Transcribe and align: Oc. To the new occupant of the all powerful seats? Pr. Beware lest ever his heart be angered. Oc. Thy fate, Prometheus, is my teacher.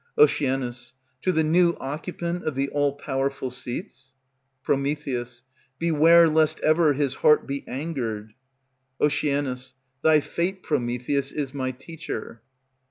Oc. 0.17 0.31
To 0.37 1.31
the 1.31 1.43
new 1.43 1.77
occupant 1.79 2.43
of 2.45 2.55
the 2.55 2.69
all 2.69 2.93
powerful 2.93 3.51
seats? 3.51 4.15
Pr. 4.63 4.73
Beware 5.77 6.27
lest 6.27 6.59
ever 6.61 6.93
his 6.93 7.13
heart 7.13 7.45
be 7.45 7.63
angered. 7.67 8.33
Oc. 8.99 9.13
Thy 10.01 10.19
fate, 10.19 10.63
Prometheus, 10.63 11.31
is 11.31 11.53
my 11.53 11.69
teacher. 11.69 12.41